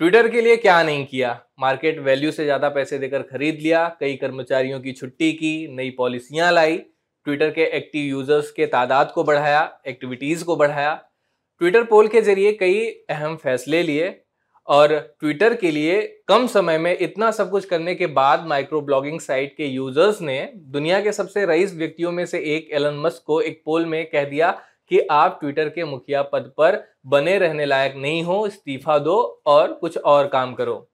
[0.00, 1.30] Twitter के लिए क्या नहीं किया?
[1.60, 6.50] मार्केट वैल्यू से ज़्यादा पैसे देकर खरीद लिया, कई कर्मचारियों की छुट्टी की, नई पॉलिसियाँ
[6.52, 6.76] लाई,
[7.26, 10.94] ट्विटर के एक्टिव यूज़र्स के तादाद को बढ़ाया, एक्टिविटीज़ को बढ़ाया।
[11.60, 14.08] ट्विटर पोल के ज़रिए कई अहम फैसले लिए
[14.68, 19.20] और ट्विटर के लिए कम समय में इतना सब कुछ करने के बाद माइक्रो ब्लॉगिंग
[19.20, 23.40] साइट के यूज़र्स ने दुनिया के सबसे रईस व्यक्तियों में से एक एलन मस्क को
[23.40, 24.58] एक पोल में कह दिया
[24.90, 29.72] कि आप ट्विटर के मुखिया पद पर बने रहने लायक नहीं हो, इस्तीफा दो और
[29.72, 30.86] कुछ और काम करो।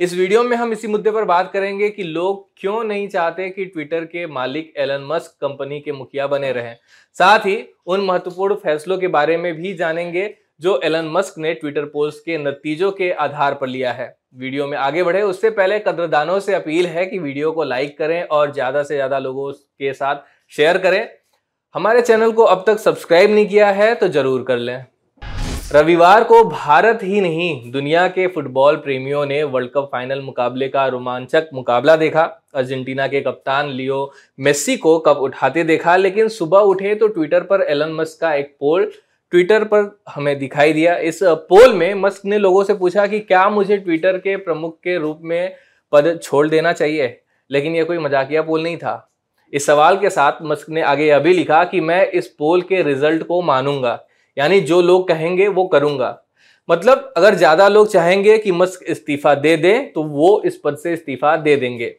[0.00, 3.64] इस वीडियो में हम इसी मुद्दे पर बात करेंगे कि लोग क्यों नहीं चाहते कि
[3.66, 6.76] ट्विटर के मालिक एलन मस्क कंपनी के मुखिया बने रहें।
[7.16, 11.84] साथ ही उन महत्वपूर्ण फैसलों के बारे में भी जानेंगे जो एलन मस्क ने ट्विटर
[11.84, 16.38] पोस्ट के नतीजों के आधार पर लिया है। वीडियो में आगे बढ़े, उससे पहले कदरदानों
[16.40, 20.16] से अपील है कि वीडियो को लाइक करें और ज़्यादा से ज़्यादा लोगों के साथ
[20.52, 21.08] शेयर करें।
[21.74, 24.84] हमारे चैनल को अब तक सब्सक्राइब नहीं किया है तो ज़रूर कर लें।
[25.72, 30.86] रविवार को भारत ही नहीं, दुनिया के फुटबॉल प्रेमियों ने वर्ल्ड कप फाइनल मुकाबले का
[30.86, 32.22] रोमांचक मुकाबला देखा।
[32.54, 37.62] अर्जेंटीना के कप्तान लियो मेस्सी को कप उठाते देखा, लेकिन सुबह उठे तो ट्विटर पर
[37.62, 38.90] एलन मस्क का एक पोल
[39.32, 43.48] ट्विटर पर हमें दिखाई दिया। इस पोल में मस्क ने लोगों से पूछा कि क्या
[43.50, 45.54] मुझे ट्विटर के प्रमुख के रूप में
[45.92, 49.06] पद छोड़ देना चाहिए, लेकिन यह कोई मजाकिया पोल नहीं था।
[49.52, 52.82] इस सवाल के साथ मस्क ने आगे यह भी लिखा कि मैं इस पोल के
[52.82, 53.98] रिज़ल्ट को मानूँगा,
[54.36, 56.16] यानी जो लोग कहेंगे वो करूँगा।
[56.68, 60.92] मतलब अगर ज़्यादा लोग चाहेंगे कि मस्क इस्तीफा दे दे तो वो इस पद से
[60.92, 61.94] इस्तीफा दे देंगे।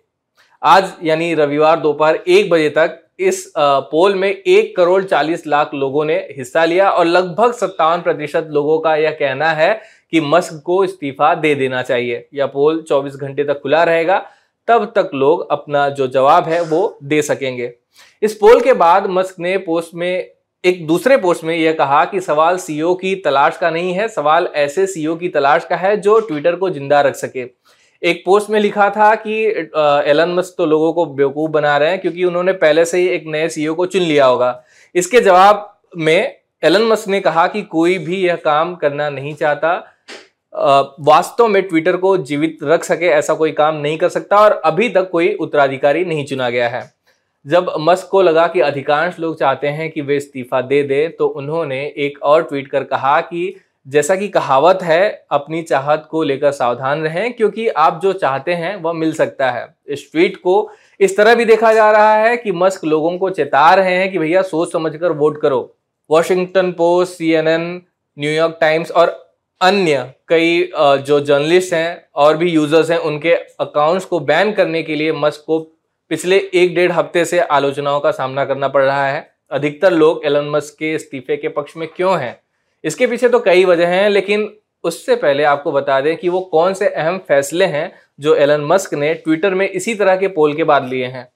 [0.62, 6.06] आज, यानी रविवार दोपहर एक बजे तक, इस पोल में एक करोड़ चालीस लाख लोगों
[6.06, 9.74] ने हिस्सा लिया और लगभग सत्तावन प्रतिशत लोगों का यह कहना है
[10.14, 14.18] कि मस्क को इस्तीफा दे देना चाहिए। यह पोल 24 घंटे तक खुला रहेगा।
[14.68, 17.74] तब तक लोग अपना जो जवाब है वो दे सकेंगे।
[18.22, 20.28] इस पोल के बाद मस्क ने पोस्ट में,
[20.64, 24.48] एक दूसरे पोस्ट में यह कहा कि सवाल सीईओ की तलाश का नहीं है, सवाल
[24.56, 27.46] ऐसे सीईओ की तलाश का है जो ट्विटर को ज़िंदा रख सके।
[28.02, 29.34] एक पोस्ट में लिखा था कि
[30.12, 33.24] एलन मस्क तो लोगों को बेवकूफ़ बना रहे हैं क्योंकि उन्होंने पहले से ही एक
[33.28, 34.64] नए सीईओ को चुन लिया होगा।
[34.96, 35.68] इसके जवाब
[35.98, 39.74] में एलन मस्क ने कहा कि कोई भी यह काम करना नहीं चाहता।
[40.54, 44.90] वास्तव में ट्विटर को जीवित रख सके, ऐसा कोई काम नहीं कर सकता और अभी
[44.90, 46.84] तक कोई उत्तराधिकारी नहीं चुना गया है।
[47.46, 51.28] जब मस्क को लगा कि अधिकांश लोग चाहते हैं कि वे इस्तीफा दे दे तो
[51.28, 53.54] उन्होंने एक और ट्वीट कर कहा कि
[53.88, 58.76] जैसा कि कहावत है, अपनी चाहत को लेकर सावधान रहें, क्योंकि आप जो चाहते हैं,
[58.76, 62.52] वह मिल सकता है। इस ट्वीट को इस तरह भी देखा जा रहा है कि
[62.52, 65.76] मस्क लोगों को चेता रहे हैं कि भैया सोच समझकर वोट करो।
[66.10, 67.82] Washington Post CNN
[68.18, 69.20] New York Times और
[69.62, 74.96] अन्य कई जो जर्नलिस्ट हैं और भी यूज़र्स हैं, उनके अकाउंट्स को बैन करने के
[74.96, 75.60] लिए मस्क को
[76.12, 80.50] पिछले एक डेढ़ हफ़्ते से आलोचनाओं का सामना करना पड़ रहा है। अधिकतर लोग एलन
[80.50, 82.40] मस्क के इस्तीफे के पक्ष में क्यों हैं?
[82.84, 84.50] इसके पीछे तो कई वजह हैं, लेकिन
[84.84, 88.94] उससे पहले आपको बता दें कि वो कौन से अहम फैसले हैं जो एलन मस्क
[88.94, 91.28] ने ट्विटर में इसी तरह के पोल के बाद लिए हैं।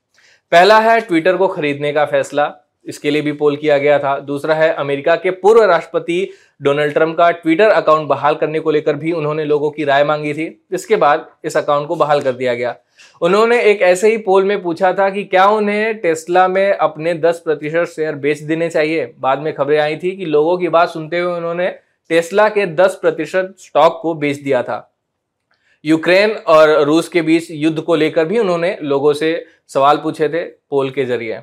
[0.52, 2.53] पहला है ट्विटर को खरीदने का फैसला।
[2.88, 6.29] इसके लिए भी पोल किया गया था। दूसरा है, अमेरिका के पूर्व राष्ट्रपति
[6.62, 10.34] डोनाल्ड ट्रंप का ट्विटर अकाउंट बहाल करने को लेकर भी उन्होंने लोगों की राय मांगी
[10.34, 12.75] थी। इसके बाद इस अकाउंट को बहाल कर दिया गया।
[13.22, 17.40] उन्होंने एक ऐसे ही पोल में पूछा था कि क्या उन्हें टेस्ला में अपने 10
[17.40, 19.13] प्रतिशत शेयर बेच देने चाहिए?
[19.19, 21.68] बाद में खबरें आई थी कि लोगों की बात सुनते हुए उन्होंने
[22.09, 24.91] टेस्ला के 10 प्रतिशत स्टॉक को बेच दिया था।
[25.85, 30.44] यूक्रेन और रूस के बीच युद्ध को लेकर भी उन्होंने लोगों से सवाल पूछे थे
[30.44, 31.40] पोल के ज़रिए।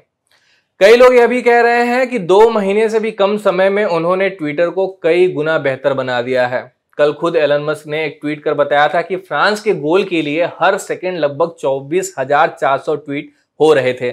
[0.81, 3.85] कई लोग यह भी कह रहे हैं कि दो महीने से भी कम समय में
[3.87, 6.61] उन्होंने ट्विटर को कई गुना बेहतर बना दिया है।
[6.99, 10.23] कल खुद एलन मस्क ने एक ट्वीट कर बताया था कि फ्रांस के गोल के
[10.23, 13.31] लिए हर सेकंड लगभग चौबीस हज़ार चार सौ ट्वीट
[13.61, 14.11] हो रहे थे,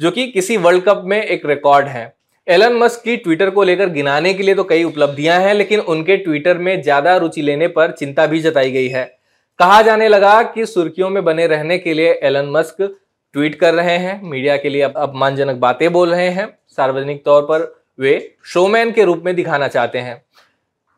[0.00, 2.12] जो कि किसी वर्ल्ड कप में एक रिकॉर्ड है।
[2.46, 6.16] एलन मस्क की ट्विटर को लेकर गिनाने के लिए तो कई उपलब्धियाँ हैं, लेकिन उनके
[6.18, 9.04] ट्विटर में ज़्यादा रुचि लेने पर चिंता भी जताई गई है।
[9.58, 12.82] कहा जाने लगा कि सुर्खियों में बने रहने के लिए एलन मस्क
[13.34, 17.74] ट्वीट कर रहे हैं, मीडिया के लिए अपमानजनक बातें बोल रहे हैं। सार्वजनिक तौर पर
[17.98, 20.22] वे शोमैन के रूप में दिखाना चाहते हैं।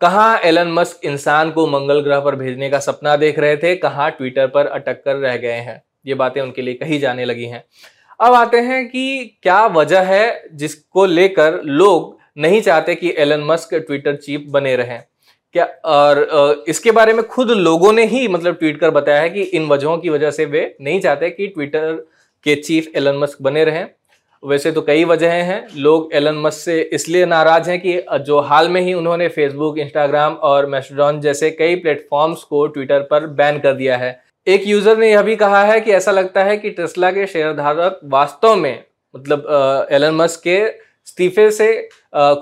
[0.01, 3.75] कहा एलन मस्क इंसान को मंगल ग्रह पर भेजने का सपना देख रहे थे?
[3.77, 5.83] कहा ट्विटर पर अटक कर रह गए हैं?
[6.07, 7.65] ये बातें उनके लिए कही जाने लगी हैं।
[8.21, 13.75] अब आते हैं कि क्या वजह है जिसको लेकर लोग नहीं चाहते कि एलन मस्क
[13.75, 15.03] ट्विटर चीफ बने रहें?
[15.55, 19.43] क्या और इसके बारे में खुद लोगों ने ही मतलब ट्वीट कर बताया है कि
[19.43, 22.05] इन वजहों की वजह से वे नहीं चाहते कि ट्विटर
[22.47, 23.87] के चीफ एलन मस्क बने रहें।
[24.43, 28.69] वैसे तो कई वजह हैं। लोग एलन मस्क से इसलिए नाराज़ हैं कि जो हाल
[28.69, 33.73] में ही उन्होंने फेसबुक इंस्टाग्राम और मेस्टोडॉन जैसे कई प्लेटफॉर्म्स को ट्विटर पर बैन कर
[33.75, 37.11] दिया है। एक यूज़र ने यह भी कहा है कि ऐसा लगता है कि टेस्ला
[37.11, 38.85] के शेयरधारक वास्तव में
[39.15, 41.89] मतलब एलन मस्क के इस्तीफे से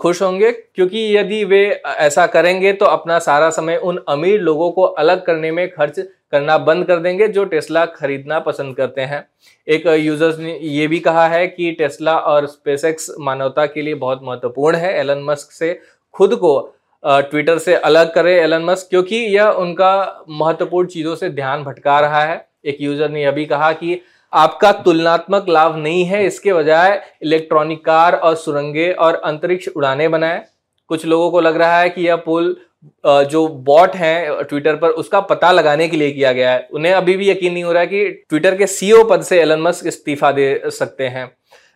[0.00, 4.82] खुश होंगे, क्योंकि यदि वे ऐसा करेंगे तो अपना सारा समय उन अमीर लोगों को
[4.82, 5.98] अलग करने में खर्च
[6.32, 9.24] करना बंद कर देंगे जो टेस्ला खरीदना पसंद करते हैं।
[9.68, 14.20] एक यूज़र्स ने ये भी कहा है कि टेस्ला और स्पेसएक्स मानवता के लिए बहुत
[14.24, 15.78] महत्वपूर्ण है। एलन मस्क से
[16.14, 16.58] खुद को
[17.04, 22.22] ट्विटर से अलग करे एलन मस्क क्योंकि यह उनका महत्वपूर्ण चीज़ों से ध्यान भटका रहा
[22.22, 24.00] है। एक यूज़र ने यह भी कहा कि
[24.32, 30.44] आपका तुलनात्मक लाभ नहीं है, इसके बजाय इलेक्ट्रॉनिक कार और सुरंगे और अंतरिक्ष उड़ाने बनाए।
[30.90, 35.20] कुछ लोगों को लग रहा है कि यह पुल जो बॉट हैं ट्विटर पर, उसका
[35.22, 37.86] पता लगाने के लिए किया गया है। उन्हें अभी भी यकीन नहीं हो रहा है
[37.86, 41.30] कि ट्विटर के सीईओ पद से एलन मस्क इस्तीफा दे सकते हैं।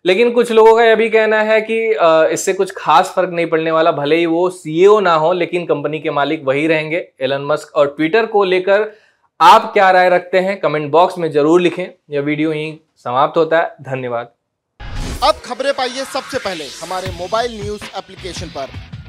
[0.05, 1.79] लेकिन कुछ लोगों का यह भी कहना है कि
[2.33, 5.99] इससे कुछ खास फ़र्क नहीं पड़ने वाला, भले ही वो सीईओ ना हो, लेकिन कंपनी
[6.01, 8.91] के मालिक वही रहेंगे एलन मस्क और ट्विटर को लेकर
[9.41, 13.59] आप क्या राय रखते हैं कमेंट बॉक्स में ज़रूर लिखें। यह वीडियो यहीं समाप्त होता
[13.59, 14.33] है। धन्यवाद।
[15.25, 18.92] अब खबरें पाइए सबसे पहले हमारे मोबाइल न्यूज़ एप्लीकेशन पर।